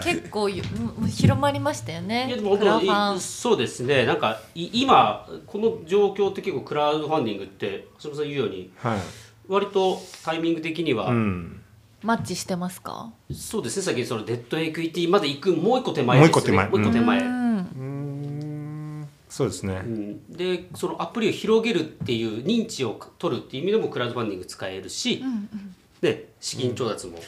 [0.00, 2.26] い結構広まりましたよね。
[2.28, 3.16] いやでもクラ本当ファン。
[3.16, 4.04] いそうですね。
[4.06, 8.98] なんかい今この状況って結構クラウドファンディングって橋本さん言うようにはい。
[9.46, 11.60] 割とタイミング的には、うん。
[12.02, 13.10] マッチしてますか？
[13.32, 13.82] そうですね。
[13.82, 16.40] 先にそのデットエクイティまで行くもう一個手前もうですね。
[16.40, 16.68] 一個手前。
[16.68, 17.34] もう一個手前、うん
[19.34, 19.82] そうですね。
[19.84, 20.32] うん。
[20.32, 25.24] でそのアプリを広げるっていう認知を取るっていう意味でもクラウドファンディング使えるし、
[26.00, 27.18] で資金調達も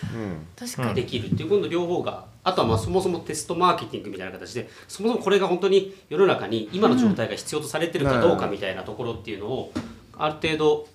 [0.54, 9.72] 確かにできるっていう今度両方があとはまあそもそもテストマーケティングみたいな形でそもそもこれが本当に世の中に今の状態が必要とされてるかどうかみたいなところっていうのを
[10.16, 10.86] ある程度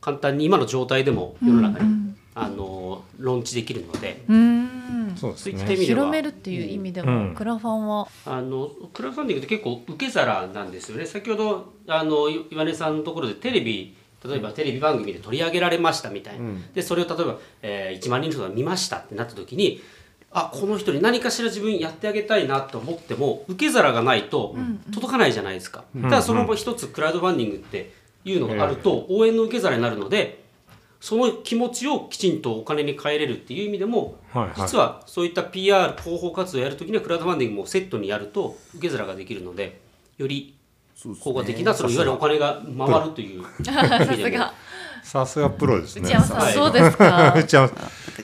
[0.00, 4.22] 簡単に今の状態でも世の中にあのローンチできるので。
[4.28, 5.14] うーん。
[5.16, 5.76] そうですね。
[5.76, 7.34] 広めるっていう意味でも、うん。
[7.34, 8.08] クラファンは？
[8.26, 11.06] あのクラウドファンディングって結構受け皿なんですよね。
[11.06, 19.80] 先ほどあのい岩根さんのところでテレビ例えばテレビ番組で取り上げられましたみたいな、でそれを例えば、えー1万人の人が見ましたってなった時に
[20.32, 24.56] あこの人に何かしら自分やってあげたいなと思っても受け皿がないと
[24.92, 27.92] 届かないじゃないですか、ただその一つクラウドファンディングって
[28.24, 30.47] いうのがあると応援の受け皿になるので
[31.00, 34.54] その気持ちをきちんとお金に変えれるっていう意味でも、はいはい。
[34.56, 39.80] 実はそういった PR 広報活動をやるときにはクラウドファンディングもセットにやると受け皿ができるので
[40.16, 40.56] より
[41.20, 44.24] 効果的なそのいわゆるお金が回るというさ意味でも。
[44.24, 44.54] すが。
[45.04, 46.02] さすがプロですね。
[46.02, 46.52] 内山さん、はい。
[46.54, 47.34] そうですか？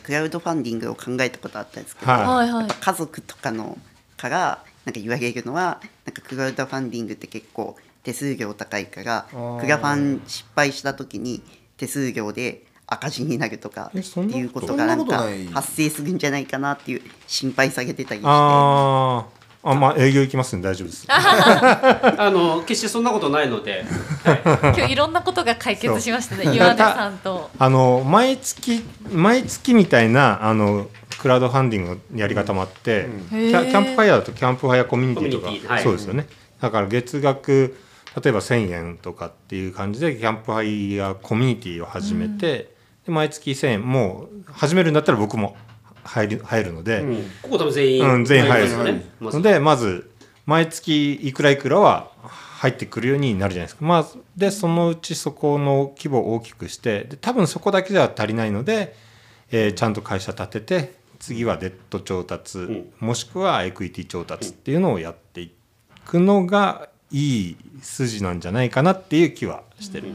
[0.03, 2.69] クラウドファンディングを考えたことあったんですけど、はい。
[2.69, 3.79] 家族とかの
[4.17, 9.61] からなんか言われるのはなんかクラウドファンディングって結構手数料高いからー。
[9.61, 11.43] クラファン失敗した時に
[11.77, 18.29] 手数料で赤字になるとかっていうことがなんか発生するんじゃないかなっていう心配されてたりして。
[18.29, 21.07] あーあまあ営業行きますんで大丈夫です。
[21.09, 23.83] あの決してそんなことないので、
[24.23, 24.41] はい。
[24.77, 26.55] 今日いろんなことが解決しましたね。
[26.55, 27.51] 岩根さんと。
[27.59, 35.73] あの毎月毎月みたいなあのクラウドファンディングのやり方もあって、キャキャンプファイヤーだとキャンプファイヤーコミュニティとか。
[35.73, 35.83] はい。
[35.83, 36.27] そうですよね、
[36.61, 37.75] だから月額
[38.23, 45.57] 例えば1000円とかっていう感じでキャンプファイヤーコミュニティを始めて、で毎月1000円もう始めるんだったら僕も
[46.05, 47.17] 入る入るので、うん。
[47.43, 48.69] ここ多分全員、うん、全員入る。
[48.69, 49.05] ますよね。
[49.21, 50.11] までまず
[50.47, 54.07] 毎月いくらいくらは入ってくるようになるじゃないですか、まあ、
[54.37, 58.95] でそのうちそこの規模を大きくしてで多分そこだけじゃ足りないので、
[59.51, 62.93] えーちゃんと会社立てて次はデッド調達、ん。
[63.01, 65.55] もしくはエクイティ調達っていうのをやってい
[66.05, 70.09] くのがいい筋なんじゃないかなっていう気はしてる、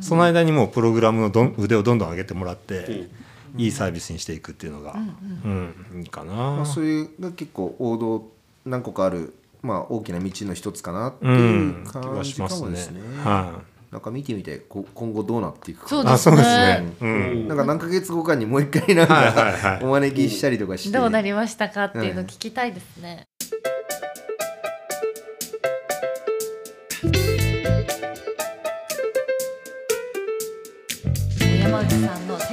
[0.00, 3.08] その間にもうプログラムのどん腕をどんどん上げてもらって、
[3.56, 8.28] いいサービスにしていくっていうのが、うんいいかな、まあ、それが結構王道
[8.64, 12.48] 何個かある、まあ、大きな道の一つかなってう、いうん感気がしじすね。
[12.48, 13.00] もですね。。
[13.24, 13.74] はい。
[13.92, 15.88] なんか見てみてこ今後どうなっていくか。
[15.88, 16.92] そうあ、そうですね。
[17.00, 17.04] う。
[17.04, 17.44] うん。
[17.44, 23.28] んなんか何ヶ月後かにもう一回なんはいはいはいかお招きしたりとかして、どうなりましたかっていうの聞きたいですね、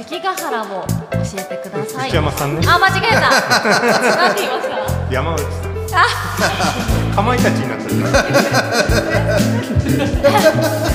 [0.04, 0.96] 関ヶ原を教
[1.38, 2.66] えてください内山さんね。
[2.66, 3.28] あ間違えたな
[4.32, 4.72] んて言いました
[5.12, 5.46] 山内さ
[7.12, 7.14] ん。
[7.14, 8.02] かまいたちになったじゃ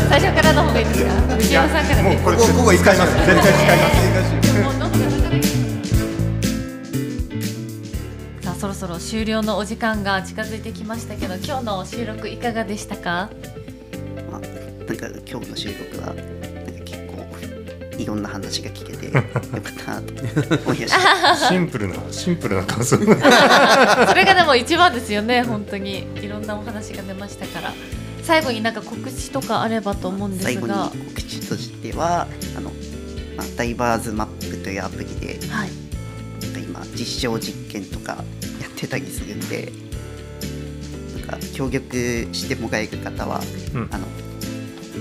[0.09, 1.35] 最初からの方がいいですか？
[1.37, 2.03] 内山さんからん。
[2.03, 3.13] もうねこれここ使います。
[3.13, 3.89] 絶対使いま
[8.43, 8.49] す。
[8.49, 13.29] あそろそろ終了のお時間が近づいてきましたけど今日の収録いかがでしたか？
[14.29, 14.47] まあ、な
[14.93, 16.13] んか今日の収録は
[17.97, 19.23] いろんな話が聞けて よかっ
[19.85, 20.13] たなと
[20.65, 21.35] 思いました。
[21.35, 22.97] シンプルなシンプルな感想。
[23.01, 26.05] それがでも一番ですよね本当に。
[26.15, 27.73] いろんなお話が出ましたから。
[28.23, 32.27] 最後になんか告知とかあればと思うんで最後にすが告知としては
[32.57, 32.71] あの、
[33.37, 35.69] まあ、ダイバーズマップというアプリではい。
[36.61, 38.23] 今実証実験とか
[38.61, 39.71] やってたりするんで
[41.15, 43.41] なんか協力してもらえる方は、
[43.73, 43.89] うん。
[43.91, 44.05] あの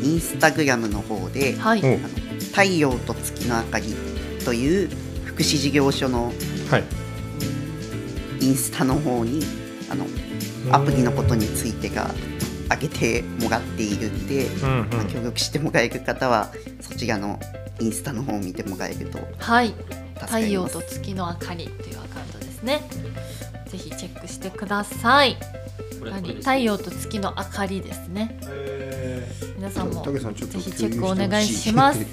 [0.03, 1.81] インスタグラムの方で、はい。
[1.83, 2.09] おあの
[2.51, 3.95] 太陽と月の明かり
[4.45, 4.91] という
[5.25, 6.33] 福祉事業所の
[6.71, 6.85] はい。
[8.41, 9.43] インスタの方に
[9.91, 10.07] あの
[10.71, 12.11] アプリのことについてが
[12.71, 14.91] 上げてもらっているんで、うんうん。
[14.91, 17.39] まあ協力してもらえる方はそちらの
[17.81, 19.69] インスタの方を見てもらえるとはい。
[19.69, 20.73] 助か太陽ります。
[20.75, 22.83] と月の明かりというアカウントですね。
[23.67, 25.37] ぜひチェックしてください。
[26.41, 28.39] 太陽と月の明かりですね
[29.67, 31.99] 皆さんもぜひチェックお願いします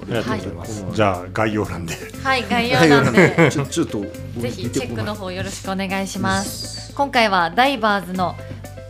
[0.00, 0.84] ありがとうございます。
[0.94, 1.94] じゃあ概要欄で。
[2.22, 4.00] はい概要欄でちょっと
[4.38, 6.94] ぜひチェックの方よろしくお願いします。
[6.94, 8.34] 今回はダイバーズの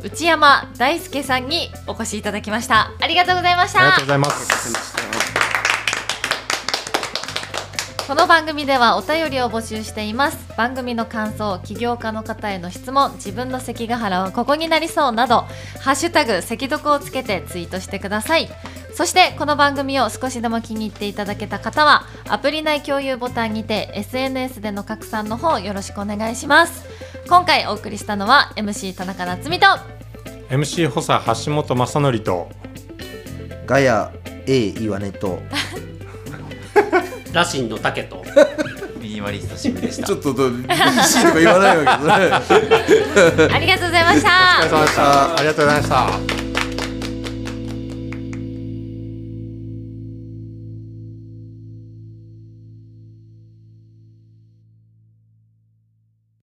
[0.05, 2.92] 内山大輔さんにお越しいただきました。
[3.01, 4.09] ありがとうございましたありがとうご。
[4.11, 4.97] ざいます。
[8.09, 10.38] この番組ではお便りを募集しています。
[10.56, 15.42] 番組の感想、起業家の方への質問、自分の関ヶ原はここになりそうなど、
[15.82, 18.48] ハッシュタグ関読をつけてツイートしてください。
[18.94, 26.84] そしてこの番組を少しでも気に入っていただけた方はアプリ内共有ボタンにて SNS での拡散の方よろしくお願いします
[27.28, 29.66] 今回お送りしたのは MC 田中夏実と
[30.48, 32.48] MC 補佐橋本正則と。
[33.66, 34.11] ガヤ
[34.46, 35.40] A 岩根と
[37.33, 38.24] ラシンの竹と
[39.01, 44.29] ミニマリストシムでしたちょっとど DC とか言わないわけですね ありがとうございました
[44.61, 45.37] お疲れ様でした。
[45.37, 46.47] ありがとうございました。